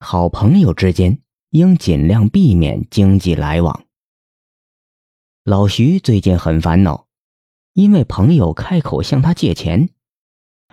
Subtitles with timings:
[0.00, 3.84] 好朋友之间应尽量避免经济来往。
[5.42, 7.08] 老徐最近很烦恼，
[7.72, 9.90] 因为朋友开口向他借钱，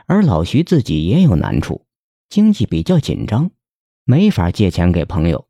[0.06, 1.88] 而老徐自己也有难处，
[2.30, 3.50] 经济比较紧张，
[4.04, 5.48] 没法借钱给朋友，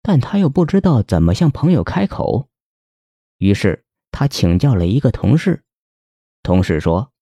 [0.00, 2.48] 但他又不知道怎么向朋友开口，
[3.38, 5.64] 于是他请教了一个同事，
[6.44, 7.12] 同事说：“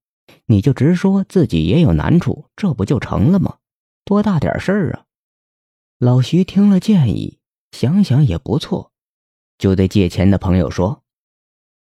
[0.45, 3.57] 你就直说自己也有难处，这不就成了吗？
[4.05, 5.04] 多大点事儿啊！”
[6.05, 7.39] 老徐听了建议，
[7.71, 8.93] 想想也不错，
[9.57, 11.03] 就对借钱的朋友说：“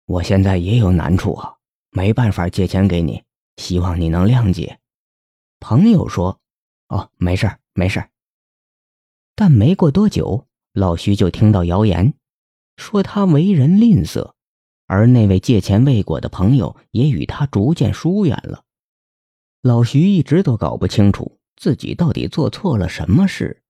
[0.05, 1.55] 我现在也有难处啊，
[1.91, 3.23] 没办法借钱给你，
[3.55, 4.81] 希望你能谅解。”
[5.62, 6.41] 朋友说
[6.90, 8.09] ：“哦，没事儿，没事儿。”
[9.35, 12.13] 但没过多久，老徐就听到谣言，
[12.76, 14.34] 说他为人吝啬，
[14.85, 18.65] 而那位借钱未果的朋友也与他逐渐疏远了。
[19.62, 23.63] 老徐一直都搞不清楚自己到底做错了什么事。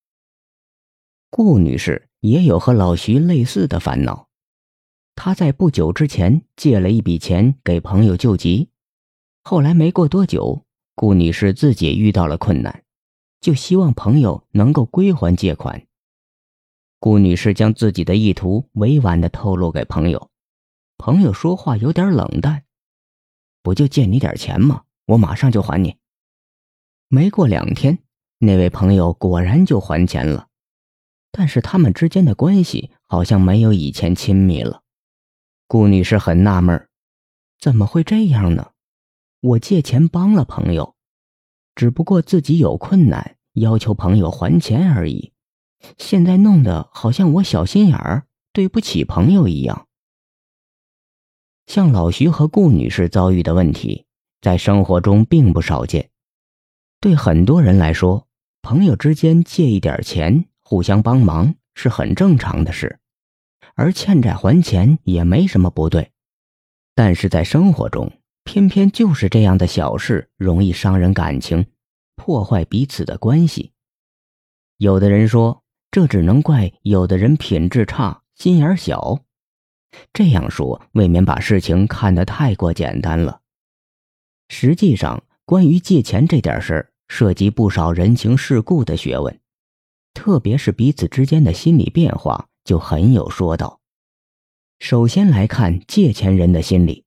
[1.30, 4.28] 顾女士也有和老徐类似的烦恼，
[5.16, 8.70] 她在不久之前借了一笔钱给朋友救急，
[9.44, 12.84] 后来没过多久，顾女士自己遇到了困难，
[13.40, 15.86] 就希望朋友能够归还借款。
[17.00, 20.30] 顾女士将自己的意图委婉的透露给朋友，
[20.98, 22.66] 朋友说话有点冷淡
[23.64, 24.84] ：“不就借你点钱吗？
[25.06, 25.96] 我马上就还你。”
[27.08, 28.00] 没过两天，
[28.40, 30.49] 那位朋友果然就还钱了。
[31.32, 34.82] 但是他们之间的关系好像没有以前亲密了。
[35.68, 36.88] 顾女士很纳闷
[37.60, 38.72] 怎么会这样呢？
[39.42, 40.96] 我借钱帮了朋友，
[41.76, 45.32] 只不过自己有困难，要求朋友还钱而已。
[45.98, 49.88] 现在弄得好像我小心眼儿，对不起朋友一样。
[51.68, 54.06] 像老徐和顾女士遭遇的问题，
[54.42, 56.10] 在生活中并不少见。
[57.00, 58.28] 对很多人来说，
[58.62, 60.49] 朋友之间借一点钱。
[60.70, 63.00] 互相帮忙是很正常的事，
[63.74, 66.12] 而欠债还钱也没什么不对。
[66.94, 71.66] 但是在生活中，偏偏就是这样的小事容易伤人感情，
[72.16, 73.72] 破坏彼此的关系。
[74.78, 79.24] 有的人说，这只能怪有的人品质差、心眼小。
[80.14, 83.42] 这样说未免把事情看得太过简单了。
[84.50, 89.40] 实际上，关于借钱这点事儿，涉及不少人情世故的学问。
[90.14, 93.80] 特别是彼此之间的心理变化就很有说道。
[94.80, 97.04] 首先来看借钱人的心理，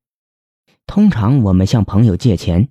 [0.87, 2.69] 通常我们向朋友借钱，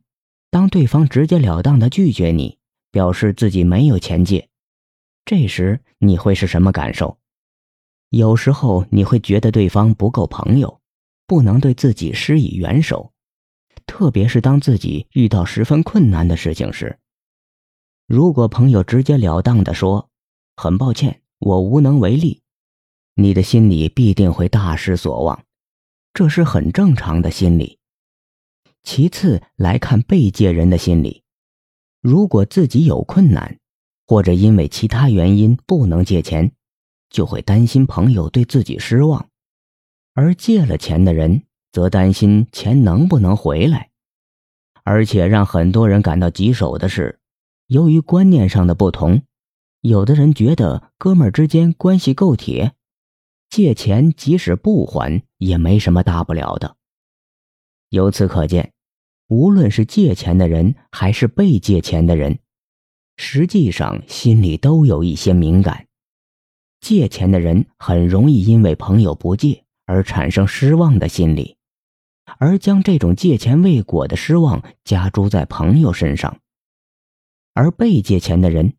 [0.52, 2.60] 当对方直截了当的拒绝你，
[2.92, 4.50] 表示自己没有钱借，
[5.26, 7.18] 这时你会是什么感受？
[8.10, 10.82] 有时候你会觉得对方不够朋友，
[11.26, 13.12] 不能对自己施以援手，
[13.88, 17.00] 特别是当自己遇到十分困难的事情时，
[18.06, 20.11] 如果朋友直截了当的说。
[20.62, 22.44] 很抱歉，我无能为力。
[23.16, 25.44] 你的心里必定会大失所望，
[26.14, 27.80] 这是很正常的心理。
[28.84, 31.24] 其次来看被借人的心理，
[32.00, 33.58] 如果自己有困难，
[34.06, 36.52] 或者因为其他原因不能借钱，
[37.10, 39.30] 就会担心朋友对自己失望；
[40.14, 41.42] 而借了钱的人
[41.72, 43.90] 则担心钱能不能回来。
[44.84, 47.20] 而且让很多人感到棘手的是，
[47.66, 49.24] 由于观念上的不同。
[49.82, 52.74] 有的人觉得哥们儿之间关系够铁，
[53.50, 56.78] 借钱即使不还也没什么大不了的。
[57.90, 58.74] 由此可见，
[59.28, 62.38] 无论是借钱的人还是被借钱的人，
[63.18, 65.88] 实际上心里都有一些敏感。
[66.80, 71.58] 借钱的人很容易因为朋友不借而产生失望的心理，
[72.38, 76.40] 而将这种借钱未果的失望加诸在朋友身上，
[77.56, 78.76] 而被借钱的人。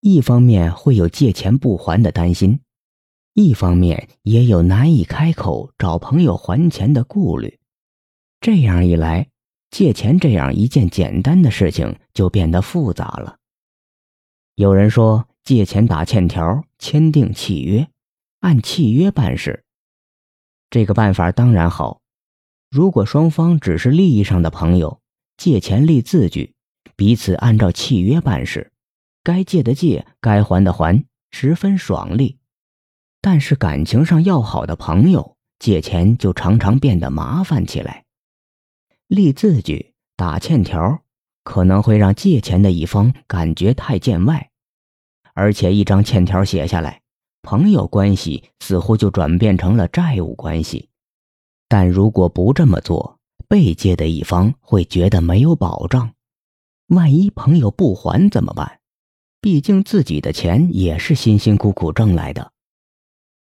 [0.00, 2.60] 一方面会有借钱不还的担心，
[3.34, 7.58] 一方面也有难以开口找朋友还钱的顾虑。
[8.40, 9.28] 这样一来，
[9.70, 13.36] 借钱这样一件简单的事情就变得复杂了。
[14.54, 17.88] 有人说，借钱打欠条，签订契约，
[18.40, 19.64] 按契约办事。
[20.70, 22.00] 这个办法当然好，
[22.70, 25.00] 如果双方只是利益上的朋友，
[25.36, 26.54] 借钱立字据，
[26.94, 28.70] 彼此按照契约办事。
[29.22, 32.38] 该借的借，该还的还，十分爽利。
[33.20, 38.04] 但是感情上要好的朋友，借钱就常常变得麻烦起来。
[39.08, 41.02] 立字据、打欠条，
[41.42, 44.50] 可能会让借钱的一方感觉太见外，
[45.34, 47.02] 而且一张欠条写下来，
[47.42, 50.88] 朋友关系似乎就转变成了债务关系。
[51.68, 53.18] 但如果不这么做，
[53.48, 56.12] 被借的一方会觉得没有保障，
[56.88, 58.77] 万一朋友不还怎么办？
[59.40, 62.52] 毕竟自己的钱也是辛辛苦苦挣来的。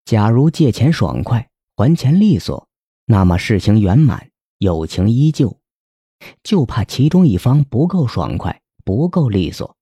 [0.06, 2.68] 假如借钱爽快，还钱利索，
[3.06, 5.60] 那么事情圆满，友情依旧。
[6.42, 9.76] 就怕其中一方不够爽快，不够利索。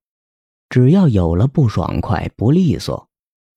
[0.69, 3.07] 只要有了不爽快、不利索，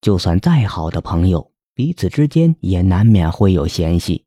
[0.01, 4.27] 就算再好的朋友，彼此之间也难免会有嫌隙。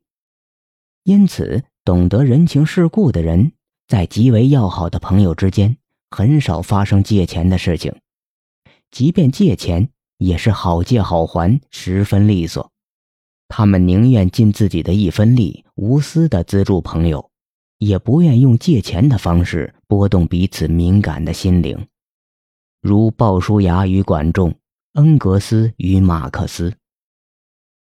[1.04, 3.52] 因此，懂得人情世故的人，
[3.86, 5.76] 在极为要好的朋友之间，
[6.10, 7.94] 很少发生借钱的事情。
[8.90, 12.72] 即便借钱，也是好借好还，十分利索。
[13.48, 17.30] 他们宁愿尽自己的一分力，无私的资助朋友，
[17.78, 21.86] 也不愿用借钱的方式拨动彼此敏感的心灵。
[22.80, 24.54] 如鲍叔牙与管仲，
[24.94, 26.74] 恩格斯与马克思。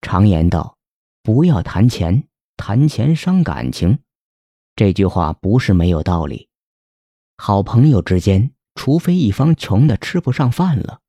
[0.02, 0.76] 常言道
[1.22, 3.98] ：“不要谈钱，谈钱伤感情。”
[4.76, 6.48] 这句话不是没有道理。
[7.36, 8.50] 好朋友之间。
[8.76, 11.00] 除非一方穷的吃不上饭了，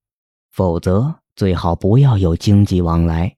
[0.50, 3.37] 否则最好不要有经济往来。